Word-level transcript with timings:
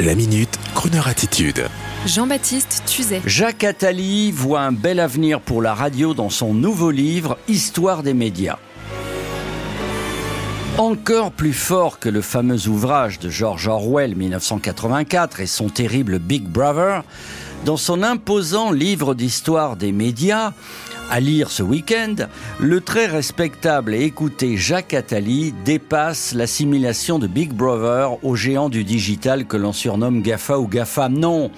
La 0.00 0.16
minute, 0.16 0.58
Kroneur 0.74 1.06
attitude. 1.06 1.68
Jean-Baptiste 2.04 2.82
Tuzet. 2.84 3.22
Jacques 3.26 3.62
Attali 3.62 4.32
voit 4.32 4.62
un 4.62 4.72
bel 4.72 4.98
avenir 4.98 5.40
pour 5.40 5.62
la 5.62 5.72
radio 5.72 6.14
dans 6.14 6.30
son 6.30 6.52
nouveau 6.52 6.90
livre 6.90 7.38
Histoire 7.46 8.02
des 8.02 8.12
médias. 8.12 8.58
Encore 10.78 11.30
plus 11.30 11.52
fort 11.52 12.00
que 12.00 12.08
le 12.08 12.22
fameux 12.22 12.66
ouvrage 12.66 13.20
de 13.20 13.30
George 13.30 13.68
Orwell 13.68 14.16
1984 14.16 15.38
et 15.38 15.46
son 15.46 15.68
terrible 15.68 16.18
Big 16.18 16.42
Brother, 16.42 17.04
dans 17.64 17.76
son 17.78 18.02
imposant 18.02 18.72
livre 18.72 19.14
d'histoire 19.14 19.76
des 19.76 19.92
médias, 19.92 20.52
à 21.10 21.20
lire 21.20 21.50
ce 21.50 21.62
week-end, 21.62 22.14
le 22.58 22.80
très 22.80 23.06
respectable 23.06 23.94
et 23.94 24.04
écouté 24.04 24.56
Jacques 24.56 24.94
Attali 24.94 25.54
dépasse 25.64 26.34
l'assimilation 26.34 27.18
de 27.18 27.26
Big 27.26 27.52
Brother 27.52 28.24
au 28.24 28.36
géant 28.36 28.68
du 28.68 28.84
digital 28.84 29.46
que 29.46 29.56
l'on 29.56 29.72
surnomme 29.72 30.22
GAFA 30.22 30.58
ou 30.58 30.66
GAFA. 30.66 31.10
Non, 31.10 31.50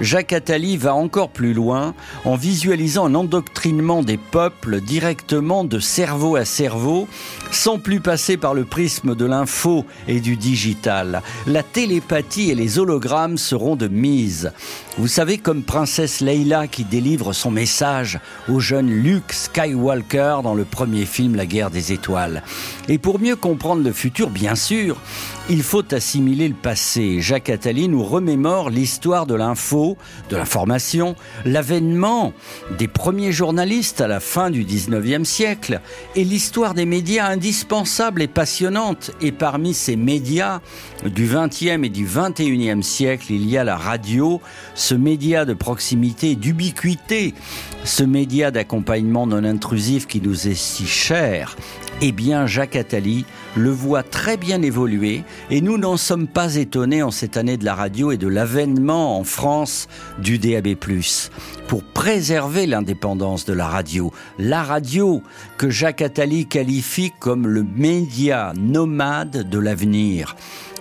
Jacques 0.00 0.34
Attali 0.34 0.76
va 0.76 0.94
encore 0.94 1.30
plus 1.30 1.54
loin 1.54 1.94
en 2.24 2.36
visualisant 2.36 3.06
un 3.06 3.14
endoctrinement 3.14 4.02
des 4.02 4.18
peuples 4.18 4.80
directement 4.80 5.64
de 5.64 5.78
cerveau 5.78 6.36
à 6.36 6.44
cerveau, 6.44 7.08
sans 7.50 7.78
plus 7.78 8.00
passer 8.00 8.36
par 8.36 8.54
le 8.54 8.64
prisme 8.64 9.14
de 9.14 9.24
l'info 9.24 9.86
et 10.08 10.20
du 10.20 10.36
digital. 10.36 11.22
La 11.46 11.62
télépathie 11.62 12.50
et 12.50 12.54
les 12.54 12.78
hologrammes 12.78 13.38
seront 13.38 13.76
de 13.76 13.88
mise. 13.88 14.52
Vous 14.98 15.08
savez, 15.08 15.38
comme 15.50 15.64
princesse 15.64 16.20
Leila 16.20 16.68
qui 16.68 16.84
délivre 16.84 17.32
son 17.32 17.50
message 17.50 18.20
aux 18.48 18.60
jeunes 18.60 18.88
Luke 18.88 19.32
Skywalker 19.32 20.36
dans 20.44 20.54
le 20.54 20.64
premier 20.64 21.06
film 21.06 21.34
La 21.34 21.44
guerre 21.44 21.72
des 21.72 21.90
étoiles. 21.90 22.44
Et 22.86 22.98
pour 22.98 23.18
mieux 23.18 23.34
comprendre 23.34 23.82
le 23.82 23.90
futur, 23.90 24.30
bien 24.30 24.54
sûr, 24.54 24.96
il 25.48 25.64
faut 25.64 25.92
assimiler 25.92 26.46
le 26.46 26.54
passé. 26.54 27.20
Jacques 27.20 27.50
Attali 27.50 27.88
nous 27.88 28.04
remémore 28.04 28.70
l'histoire 28.70 29.26
de 29.26 29.34
l'info, 29.34 29.96
de 30.28 30.36
l'information, 30.36 31.16
l'avènement 31.44 32.32
des 32.78 32.86
premiers 32.86 33.32
journalistes 33.32 34.00
à 34.00 34.06
la 34.06 34.20
fin 34.20 34.50
du 34.50 34.64
19e 34.64 35.24
siècle 35.24 35.80
et 36.14 36.22
l'histoire 36.22 36.74
des 36.74 36.86
médias 36.86 37.26
indispensables 37.26 38.22
et 38.22 38.28
passionnantes. 38.28 39.10
Et 39.20 39.32
parmi 39.32 39.74
ces 39.74 39.96
médias 39.96 40.60
du 41.04 41.26
20e 41.26 41.84
et 41.84 41.88
du 41.88 42.06
21e 42.06 42.82
siècle, 42.82 43.32
il 43.32 43.50
y 43.50 43.58
a 43.58 43.64
la 43.64 43.76
radio, 43.76 44.40
ce 44.76 44.94
média 44.94 45.39
de 45.44 45.54
proximité 45.54 46.34
d'ubiquité, 46.34 47.34
ce 47.84 48.02
média 48.02 48.50
d'accompagnement 48.50 49.26
non 49.26 49.44
intrusif 49.44 50.06
qui 50.06 50.20
nous 50.20 50.48
est 50.48 50.54
si 50.54 50.86
cher. 50.86 51.56
Eh 52.02 52.12
bien, 52.12 52.46
Jacques 52.46 52.76
Attali 52.76 53.26
le 53.56 53.70
voit 53.70 54.02
très 54.02 54.36
bien 54.36 54.62
évoluer 54.62 55.22
et 55.50 55.60
nous 55.60 55.76
n'en 55.76 55.98
sommes 55.98 56.28
pas 56.28 56.56
étonnés 56.56 57.02
en 57.02 57.10
cette 57.10 57.36
année 57.36 57.58
de 57.58 57.64
la 57.64 57.74
radio 57.74 58.10
et 58.10 58.16
de 58.16 58.26
l'avènement 58.26 59.18
en 59.18 59.24
France 59.24 59.86
du 60.18 60.38
DAB+. 60.38 60.76
Pour 61.68 61.84
préserver 61.84 62.66
l'indépendance 62.66 63.44
de 63.44 63.52
la 63.52 63.68
radio, 63.68 64.12
la 64.38 64.62
radio 64.62 65.22
que 65.58 65.68
Jacques 65.68 66.02
Attali 66.02 66.46
qualifie 66.46 67.12
comme 67.18 67.46
le 67.46 67.62
média 67.62 68.54
nomade 68.56 69.48
de 69.48 69.58
l'avenir. 69.58 70.36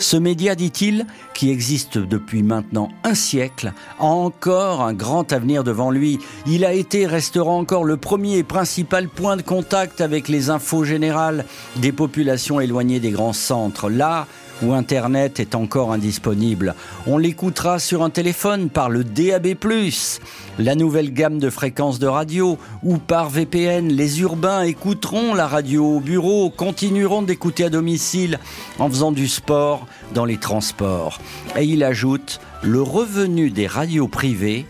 Ce 0.00 0.16
média, 0.16 0.54
dit-il, 0.54 1.04
qui 1.34 1.50
existe 1.50 1.98
depuis 1.98 2.42
maintenant 2.42 2.88
un 3.04 3.14
siècle, 3.14 3.74
a 3.98 4.04
encore 4.04 4.80
un 4.80 4.94
grand 4.94 5.30
avenir 5.30 5.62
devant 5.62 5.90
lui. 5.90 6.18
Il 6.46 6.64
a 6.64 6.72
été 6.72 7.00
et 7.00 7.06
restera 7.06 7.50
encore 7.50 7.84
le 7.84 7.98
premier 7.98 8.38
et 8.38 8.42
principal 8.42 9.08
point 9.08 9.36
de 9.36 9.42
contact 9.42 10.00
avec 10.00 10.28
les 10.28 10.48
infos 10.48 10.84
générales 10.84 11.44
des 11.76 11.92
populations 11.92 12.60
éloignées 12.60 12.98
des 12.98 13.10
grands 13.10 13.34
centres. 13.34 13.90
Là 13.90 14.26
où 14.62 14.72
Internet 14.72 15.40
est 15.40 15.54
encore 15.54 15.92
indisponible. 15.92 16.74
On 17.06 17.18
l'écoutera 17.18 17.78
sur 17.78 18.02
un 18.02 18.10
téléphone 18.10 18.70
par 18.70 18.90
le 18.90 19.04
DAB+, 19.04 19.54
la 20.58 20.74
nouvelle 20.74 21.12
gamme 21.12 21.38
de 21.38 21.50
fréquences 21.50 21.98
de 21.98 22.06
radio, 22.06 22.58
ou 22.82 22.98
par 22.98 23.30
VPN. 23.30 23.88
Les 23.88 24.20
urbains 24.20 24.62
écouteront 24.62 25.34
la 25.34 25.46
radio 25.46 25.96
au 25.96 26.00
bureau, 26.00 26.50
continueront 26.50 27.22
d'écouter 27.22 27.64
à 27.64 27.70
domicile 27.70 28.38
en 28.78 28.88
faisant 28.88 29.12
du 29.12 29.28
sport 29.28 29.86
dans 30.14 30.24
les 30.24 30.38
transports. 30.38 31.18
Et 31.56 31.64
il 31.64 31.84
ajoute, 31.84 32.40
le 32.62 32.82
revenu 32.82 33.50
des 33.50 33.66
radios 33.66 34.08
privées 34.08 34.66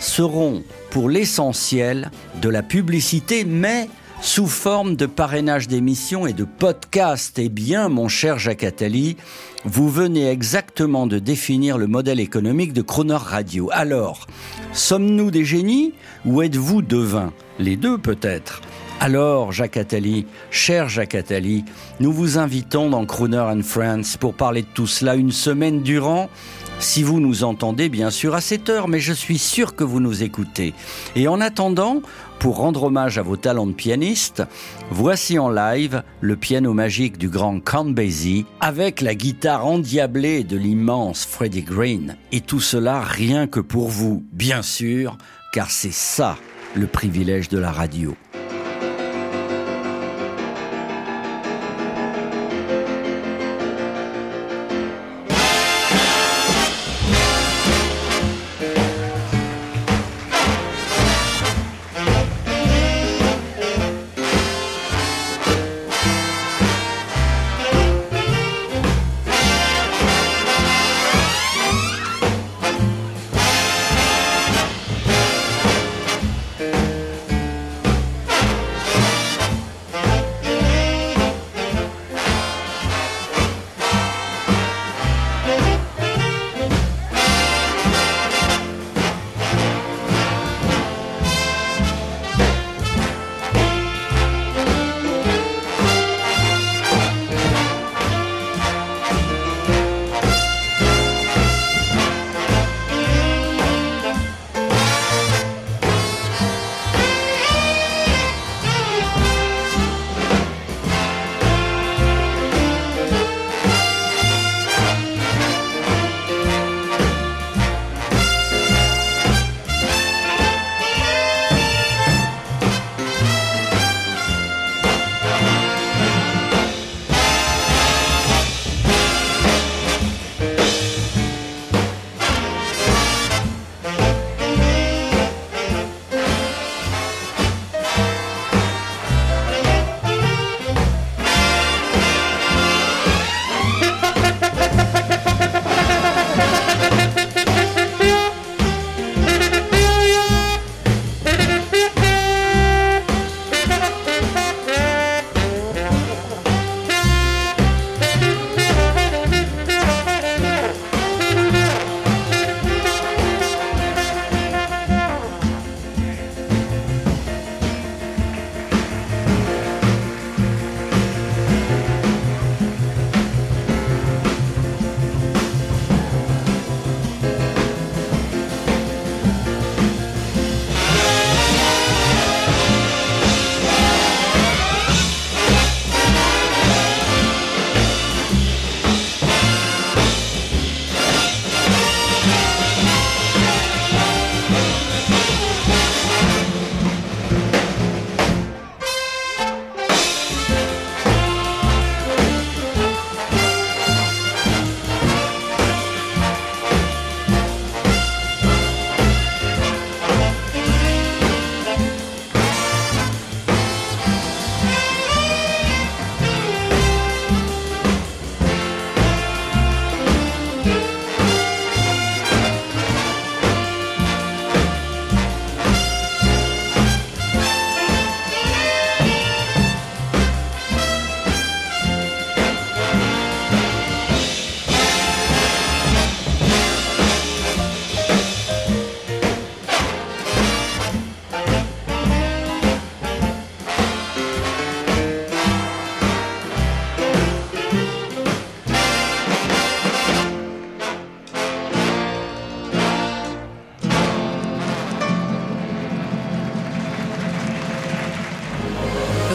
seront 0.00 0.62
pour 0.90 1.08
l'essentiel 1.08 2.10
de 2.40 2.48
la 2.48 2.62
publicité, 2.62 3.44
mais 3.44 3.88
sous 4.24 4.46
forme 4.46 4.96
de 4.96 5.04
parrainage 5.04 5.68
d'émissions 5.68 6.26
et 6.26 6.32
de 6.32 6.44
podcasts. 6.44 7.38
Eh 7.38 7.50
bien, 7.50 7.90
mon 7.90 8.08
cher 8.08 8.38
Jacques 8.38 8.64
Attali, 8.64 9.18
vous 9.66 9.90
venez 9.90 10.30
exactement 10.30 11.06
de 11.06 11.18
définir 11.18 11.76
le 11.76 11.86
modèle 11.86 12.20
économique 12.20 12.72
de 12.72 12.80
Croner 12.80 13.18
Radio. 13.20 13.68
Alors, 13.70 14.26
sommes-nous 14.72 15.30
des 15.30 15.44
génies 15.44 15.92
ou 16.24 16.40
êtes-vous 16.40 16.80
devins 16.80 17.34
Les 17.58 17.76
deux 17.76 17.98
peut-être. 17.98 18.62
Alors, 19.04 19.52
Jacques 19.52 19.76
Attali, 19.76 20.24
cher 20.50 20.88
Jacques 20.88 21.14
Attali, 21.14 21.66
nous 22.00 22.10
vous 22.10 22.38
invitons 22.38 22.88
dans 22.88 23.04
Crooner 23.04 23.36
and 23.36 23.60
Friends 23.62 24.16
pour 24.18 24.32
parler 24.32 24.62
de 24.62 24.68
tout 24.72 24.86
cela 24.86 25.14
une 25.14 25.30
semaine 25.30 25.82
durant. 25.82 26.30
Si 26.78 27.02
vous 27.02 27.20
nous 27.20 27.44
entendez, 27.44 27.90
bien 27.90 28.08
sûr, 28.08 28.34
à 28.34 28.40
cette 28.40 28.70
heure, 28.70 28.88
mais 28.88 29.00
je 29.00 29.12
suis 29.12 29.36
sûr 29.36 29.76
que 29.76 29.84
vous 29.84 30.00
nous 30.00 30.22
écoutez. 30.22 30.72
Et 31.16 31.28
en 31.28 31.42
attendant, 31.42 32.00
pour 32.38 32.56
rendre 32.56 32.84
hommage 32.84 33.18
à 33.18 33.22
vos 33.22 33.36
talents 33.36 33.66
de 33.66 33.74
pianiste, 33.74 34.42
voici 34.90 35.38
en 35.38 35.50
live 35.50 36.02
le 36.22 36.36
piano 36.36 36.72
magique 36.72 37.18
du 37.18 37.28
grand 37.28 37.60
Count 37.60 37.90
Basie 37.90 38.46
avec 38.60 39.02
la 39.02 39.14
guitare 39.14 39.66
endiablée 39.66 40.44
de 40.44 40.56
l'immense 40.56 41.26
Freddie 41.26 41.60
Green. 41.60 42.16
Et 42.32 42.40
tout 42.40 42.60
cela 42.60 43.02
rien 43.02 43.48
que 43.48 43.60
pour 43.60 43.90
vous, 43.90 44.24
bien 44.32 44.62
sûr, 44.62 45.18
car 45.52 45.70
c'est 45.70 45.92
ça 45.92 46.38
le 46.74 46.86
privilège 46.86 47.50
de 47.50 47.58
la 47.58 47.70
radio. 47.70 48.16